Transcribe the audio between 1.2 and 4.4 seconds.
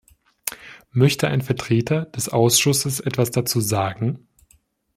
ein Vertreter des Ausschusses etwas dazu sagen?